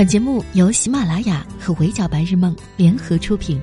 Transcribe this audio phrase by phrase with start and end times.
[0.00, 3.60] 本节目由喜马拉雅和围剿白日梦联合出品。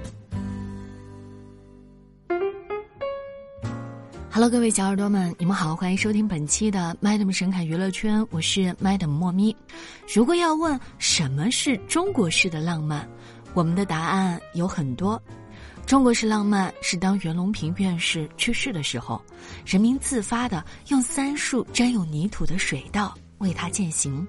[4.30, 9.56] Hello，各位小耳朵们，你们好，欢迎收听本期的 Madam 神侃娱乐圈，我是 Madam 莫咪。
[10.14, 13.10] 如果要问什么是中国式的浪漫，
[13.56, 15.20] 我们的答案有很多。
[15.88, 19.20] 中国式浪漫是当袁隆平院士去世的时候，
[19.66, 24.24] 人民自发的用三束沾有泥土的水稻为他践行。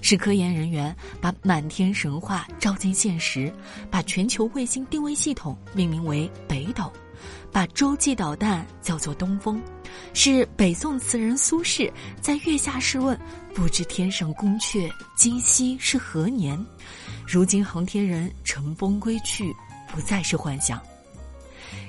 [0.00, 3.52] 是科研人员把满天神话照进现实，
[3.90, 6.92] 把全球卫星定位系统命名为北斗，
[7.50, 9.62] 把洲际导弹叫做东风。
[10.14, 11.90] 是北宋词人苏轼
[12.20, 13.18] 在月下试问
[13.54, 16.58] ：“不知天上宫阙，今夕是何年？”
[17.28, 19.44] 如今航天人乘风归去，
[19.94, 20.80] 不再是幻想。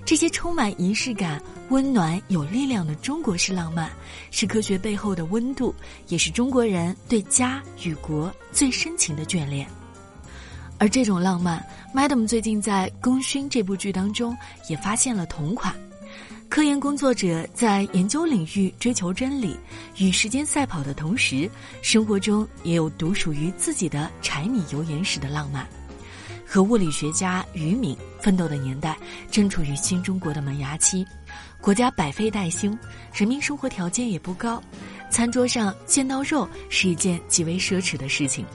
[0.06, 3.90] 这些充满仪式感、温暖有力量的中国式浪漫，
[4.32, 5.74] 是科学背后的温度，
[6.08, 9.68] 也是中国人对家与国最深情的眷恋。
[10.78, 11.66] 而这种浪漫
[11.96, 14.36] ，Madam 最近在《功勋》这部剧当中
[14.68, 15.74] 也发现了同款。
[16.50, 19.58] 科研工作者在研究领域追求真理，
[19.98, 21.50] 与时间赛跑的同时，
[21.82, 25.68] 生活中也有独属于自己的柴米油盐时的浪漫。
[26.54, 28.96] 和物理学家于敏奋斗的年代
[29.32, 31.04] 正处于新中国的萌芽期，
[31.60, 32.78] 国家百废待兴，
[33.12, 34.62] 人民生活条件也不高，
[35.10, 38.46] 餐桌上见到肉是一件极为奢侈的事情。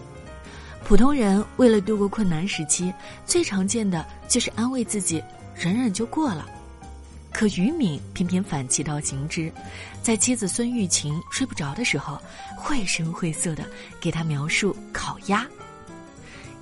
[0.84, 2.94] 普通人为了度过困难时期，
[3.26, 5.20] 最常见的就是安慰自己，
[5.56, 6.48] 忍忍就过了。
[7.32, 9.52] 可于敏偏偏反其道行之，
[10.04, 12.16] 在妻子孙玉琴睡不着的时候，
[12.56, 13.64] 绘声绘色的
[14.00, 15.44] 给她描述烤鸭。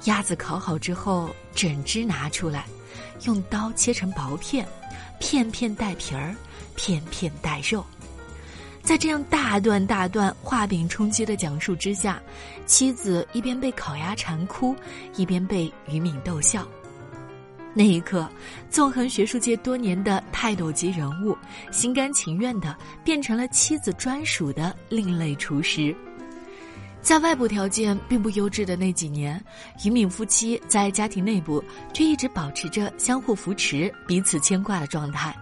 [0.04, 2.66] 鸭子烤好之后，整只拿出来，
[3.24, 4.66] 用刀切成薄片，
[5.18, 6.34] 片片带皮儿，
[6.76, 7.84] 片片带肉。
[8.82, 12.22] 在这样大段大段画饼充饥的讲述之下，
[12.66, 14.76] 妻子一边被烤鸭馋哭，
[15.16, 16.64] 一边被俞敏逗笑。
[17.74, 18.26] 那一刻，
[18.70, 21.36] 纵横学术界多年的泰斗级人物，
[21.72, 25.94] 心甘情愿的变成了妻子专属的另类厨师。
[27.06, 29.40] 在外部条件并不优质的那几年，
[29.84, 31.62] 于敏夫妻在家庭内部
[31.94, 35.32] 却一直保持着相互扶持、彼此牵挂的状态。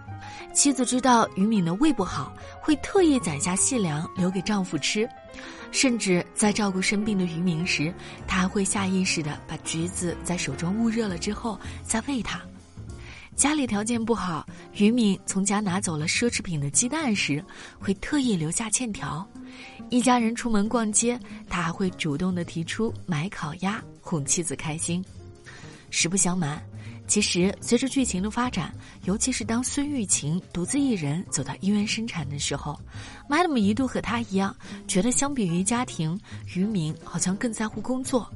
[0.52, 5.08] 妻子知道于敏的胃不好，会特意攒下细粮留给丈夫吃，
[5.70, 7.90] 甚至在照顾生病的于敏时，
[8.26, 12.42] 她还会下意识地把橘子在手中捂热了之后再喂他。
[13.36, 17.44] 家里条件不好，俞敏从家拿走了奢侈品的鸡蛋时，
[17.78, 19.28] 会特意留下欠条。
[19.90, 21.18] 一家人出门逛街，
[21.48, 25.04] 他还会主动的提出买烤鸭哄妻子开心。
[25.90, 26.62] 实不相瞒，
[27.06, 28.72] 其实随着剧情的发展，
[29.04, 32.78] 尤其是当孙玉琴独自一人走到医院生产的时候
[33.28, 34.56] ，Madam 一度和他一样，
[34.86, 38.28] 觉得相比于家庭，俞敏好像更在乎工作。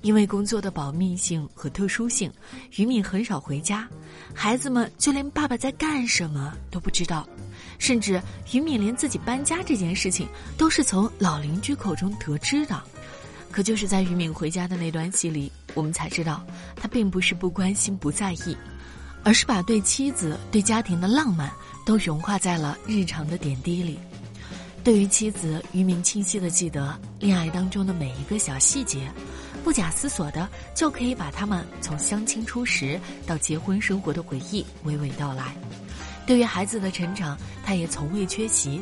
[0.00, 2.32] 因为工作的保密性和特殊性，
[2.76, 3.88] 于敏很少回家，
[4.34, 7.28] 孩子们就连爸爸在干什么都不知道，
[7.78, 8.22] 甚至
[8.52, 12.80] 于敏连自己搬家这件事情都是从老邻居口中得知的。
[13.50, 16.44] 可就是在于敏回家的那段戏里，我们才知道，
[16.76, 18.56] 他并不是不关心、不在意，
[19.24, 21.50] 而是把对妻子、对家庭的浪漫
[21.84, 23.98] 都融化在了日常的点滴里。
[24.84, 29.10] 对于妻子，于敏清晰的记得恋爱当中的每一个小细节。
[29.64, 35.54] 不假思索的就可以把他们从相亲初识到结婚生活的回忆娓娓道来。
[36.26, 38.80] 对于孩子的成长，他也从未缺席。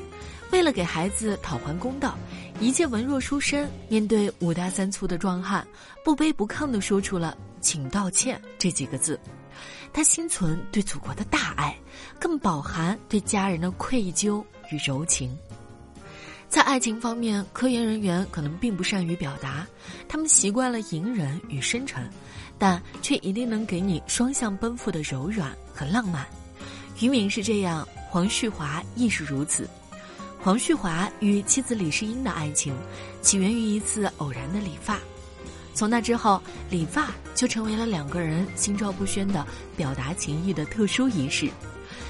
[0.53, 2.17] 为了给孩子讨还公道，
[2.61, 5.67] 一介文弱书生面对五大三粗的壮汉，
[6.05, 9.19] 不卑不亢地说出了“请道歉”这几个字。
[9.93, 11.77] 他心存对祖国的大爱，
[12.21, 15.37] 更饱含对家人的愧疚与柔情。
[16.49, 19.67] 在爱情方面，科研人员可能并不善于表达，
[20.09, 22.09] 他们习惯了隐忍与深沉，
[22.59, 26.27] 但却一定能给你双向奔赴的柔软和浪漫。
[27.01, 29.69] 于敏是这样，黄旭华亦是如此。
[30.41, 32.75] 黄旭华与妻子李世英的爱情，
[33.21, 34.99] 起源于一次偶然的理发，
[35.75, 36.41] 从那之后，
[36.71, 39.45] 理发就成为了两个人心照不宣的
[39.77, 41.51] 表达情谊的特殊仪式。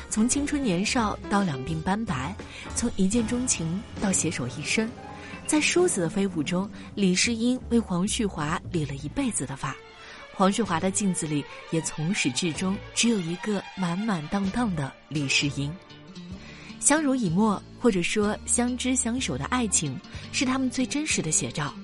[0.09, 2.35] 从青春年少到两鬓斑白，
[2.75, 4.91] 从一见钟情到携手一生，
[5.47, 9.77] 在梳子的飞舞中，李世英为黄旭华理了一辈子的发，
[10.35, 15.75] 黄旭华的镜子里也从始至终只有一个满满当当的李世英。
[16.79, 19.99] 相濡以沫或者说相知相守的爱情，
[20.31, 21.75] 是他们最真实的写照。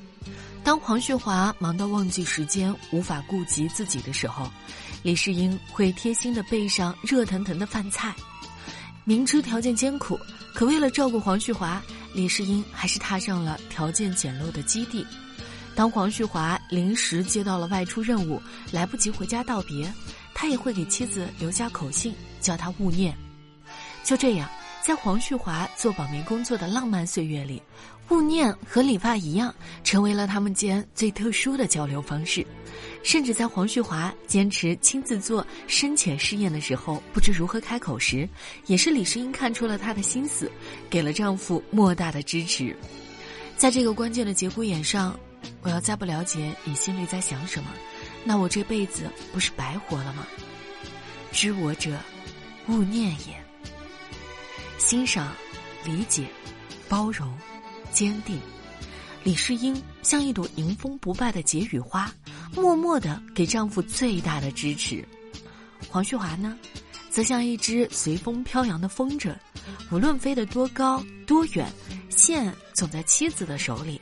[0.62, 4.48] 当黄旭华忙到忘记时间、无法顾及自己的时候，
[5.02, 8.14] 李世英会贴心的备上热腾腾的饭菜。
[9.04, 10.18] 明知条件艰苦，
[10.54, 11.82] 可为了照顾黄旭华，
[12.14, 15.04] 李世英还是踏上了条件简陋的基地。
[15.74, 18.40] 当黄旭华临时接到了外出任务，
[18.70, 19.92] 来不及回家道别，
[20.34, 23.16] 他也会给妻子留下口信，叫她勿念。
[24.04, 24.48] 就这样，
[24.82, 27.60] 在黄旭华做保密工作的浪漫岁月里，
[28.10, 29.52] 勿念和理发一样，
[29.82, 32.46] 成为了他们间最特殊的交流方式。
[33.02, 38.28] 甚至在黄旭华坚持亲自做深浅试验的时候，不知如何开口时，
[38.66, 40.50] 也是李世英看出了她的心思，
[40.88, 42.76] 给了丈夫莫大的支持。
[43.56, 45.18] 在这个关键的节骨眼上，
[45.62, 47.70] 我要再不了解你心里在想什么，
[48.24, 50.26] 那我这辈子不是白活了吗？
[51.32, 51.98] 知我者，
[52.68, 53.42] 勿念也。
[54.78, 55.32] 欣赏、
[55.84, 56.26] 理解、
[56.88, 57.32] 包容、
[57.92, 58.40] 坚定，
[59.24, 62.12] 李世英像一朵迎风不败的解语花。
[62.54, 65.02] 默默的给丈夫最大的支持，
[65.88, 66.54] 黄旭华呢，
[67.08, 69.34] 则像一只随风飘扬的风筝，
[69.90, 71.72] 无论飞得多高多远，
[72.10, 73.98] 线总在妻子的手里。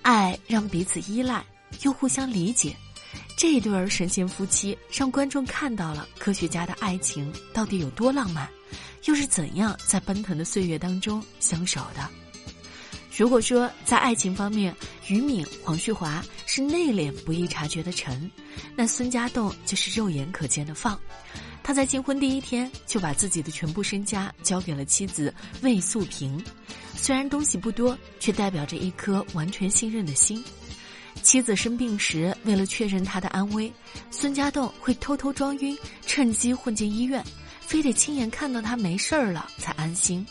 [0.00, 1.44] 爱让彼此依赖，
[1.82, 2.74] 又互相理解，
[3.36, 8.48] 这一对儿神仙夫妻让观众看到了科学家的爱情到底有多浪漫，
[9.04, 12.08] 又是怎样在奔腾的岁月当中相守的。
[13.18, 14.72] 如果说在爱情方面，
[15.08, 18.30] 于敏、黄旭华是内敛不易察觉的沉，
[18.76, 20.96] 那孙家栋就是肉眼可见的放。
[21.60, 26.40] 他在新婚第一天就把自己的全部身家交给了妻子魏素萍，
[26.94, 30.40] 虽然东西不多，却代表着一颗完全信任的心。
[31.20, 33.72] 妻子生病时，为了确认她的安危，
[34.12, 35.76] 孙家栋会偷偷装晕，
[36.06, 37.20] 趁机混进医院，
[37.60, 40.24] 非得亲眼看到她没事儿了才安心。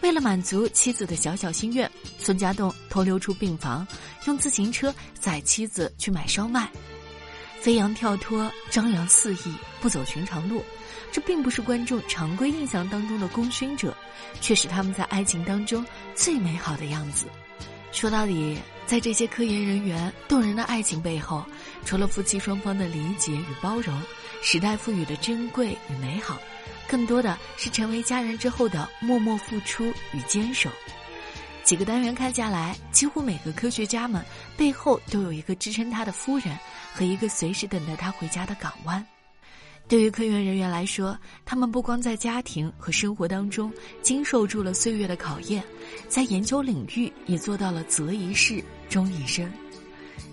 [0.00, 1.90] 为了满足妻子的小小心愿，
[2.28, 3.88] 孙家栋偷溜出病房，
[4.26, 6.70] 用自行车载妻子去买烧麦，
[7.58, 10.62] 飞扬跳脱，张扬肆意，不走寻常路。
[11.10, 13.96] 这并不是观众常规印象当中的功勋者，
[14.42, 15.82] 却是他们在爱情当中
[16.14, 17.24] 最美好的样子。
[17.92, 21.42] 说到底，在这些科研人员动人的爱情背后，
[21.86, 23.98] 除了夫妻双方的理解与包容，
[24.42, 26.38] 时代赋予的珍贵与美好。
[26.86, 30.68] 更多的是成为家人之后的默默付出与坚守。
[31.68, 34.24] 几个单元看下来，几乎每个科学家们
[34.56, 36.58] 背后都有一个支撑他的夫人
[36.94, 39.06] 和一个随时等待他回家的港湾。
[39.86, 43.70] 对于科研人员来说，他们不光在家庭和生活当中
[44.00, 45.62] 经受住了岁月的考验，
[46.08, 49.46] 在研究领域也做到了择一事终一生。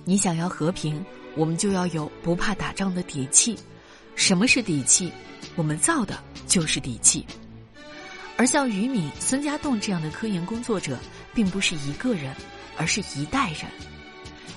[0.05, 1.03] 你想要和平，
[1.35, 3.59] 我们就要有不怕打仗的底气。
[4.15, 5.11] 什么是底气？
[5.57, 6.17] 我们造的
[6.47, 7.25] 就是底气，
[8.37, 10.97] 而像于敏、孙家栋这样的科研工作者，
[11.35, 12.33] 并不是一个人，
[12.77, 13.69] 而是一代人。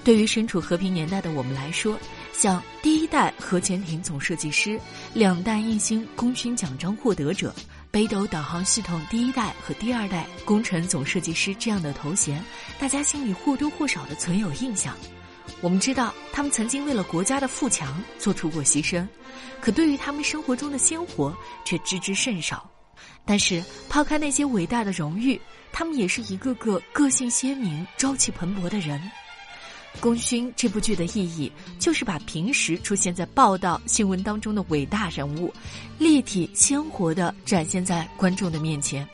[0.05, 1.99] 对于身处和平年代的我们来说，
[2.33, 4.81] 像第一代核潜艇总设计师、
[5.13, 7.55] 两弹一星功勋奖章获得者、
[7.91, 12.43] 北斗导航系统第一代和第二代工程总设计师这样的头衔，
[12.79, 14.97] 大家心里或多或少的存有印象。
[15.61, 19.07] 我们知道，他们曾经为了国家的富强做出过牺牲，
[19.61, 22.71] 可对于他们生活中的鲜活却知之甚少。
[23.25, 25.41] 但是，抛开那些伟大的荣誉，
[25.73, 29.01] 他们也是一个个个性鲜明、朝气蓬勃的人。
[30.01, 35.53] 《功勋》这部剧的意义，就是把平时出现在报道、新闻当中的伟大人物，
[35.99, 39.07] 立体鲜活地展现在观众的面前。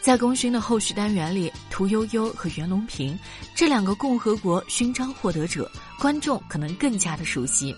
[0.00, 3.18] 在功勋的后续单元里，屠呦呦和袁隆平
[3.54, 7.74] 这两个共和国勋章获得者，观众可能更加的熟悉。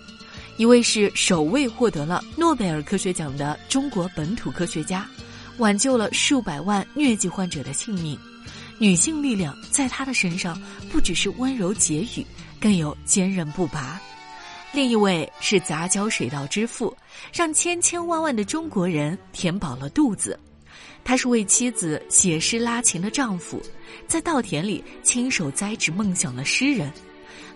[0.57, 5.05] 一位是首位获得了诺贝尔科学奖的中国本土科学家，
[5.57, 8.17] 挽救了数百万疟疾患者的性命。
[8.79, 10.59] 女性力量在他的身上
[10.91, 12.25] 不只是温柔解语，
[12.59, 14.01] 更有坚韧不拔。
[14.73, 16.95] 另一位是杂交水稻之父，
[17.31, 20.37] 让千千万万的中国人填饱了肚子。
[21.03, 23.61] 他是为妻子写诗拉琴的丈夫，
[24.07, 26.91] 在稻田里亲手栽植梦想的诗人，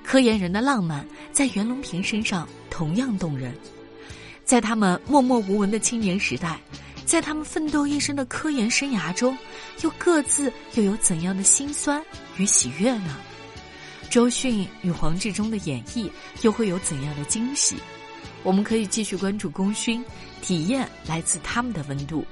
[0.04, 3.54] 科研人的浪漫在袁隆平身上同样动人。
[4.46, 6.60] 在他们默默无闻的青年时代，
[7.08, 9.36] 在他们奋斗一生的科研生涯中，
[9.82, 12.04] 又各自又有怎样的辛酸
[12.36, 13.16] 与喜悦呢？
[14.10, 16.12] 周迅与黄志忠的演绎
[16.42, 17.78] 又会有怎样的惊喜？
[18.44, 20.04] 我们可以继续关注功勋，
[20.42, 22.26] 体验来自他们的温度。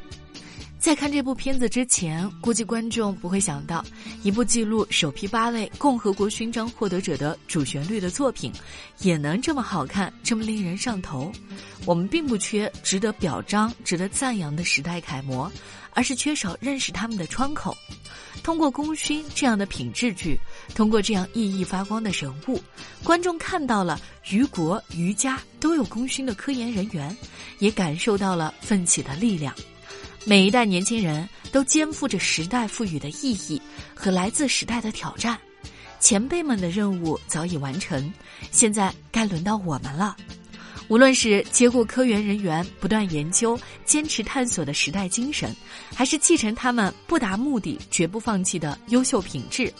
[0.86, 3.84] 在看这部片子之前，估计观众不会想到，
[4.22, 8.54] 一部记录首批八位共和国勋章获得者的主旋律的作品，
[9.00, 11.32] 也能这么好看，这么令人上头。
[11.86, 15.52] 我们并不缺值得表彰、值得赞扬的时代楷模，
[15.90, 17.76] 而是缺少认识他们的窗口。
[18.44, 20.40] 通过功勋这样的品质剧，
[20.76, 22.62] 通过这样熠熠发光的人物，
[23.04, 24.00] 观众看到了
[24.30, 27.18] 于国于家都有功勋的科研人员，
[27.58, 29.52] 也感受到了奋起的力量。
[30.26, 33.62] 每一代年轻人都肩负着时代赋予的意义
[33.94, 35.40] 和来自时代的挑战，
[36.00, 38.12] 前辈们的任务早已完成，
[38.52, 40.16] 现在该轮到我们了。
[40.88, 45.56] 无论是接过科研人员不断研究、坚持探索的时代精神，
[45.94, 49.72] 还是继承他们不达目的绝不放弃的优秀品质，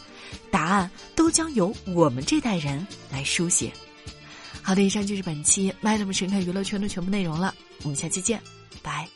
[0.52, 3.72] 答案都将由我们这代人来书写。
[4.62, 8.42] 好的，以上就是本期《麦 a m 神探娱乐圈的全部内容了，我们下期见，
[8.82, 9.08] 拜。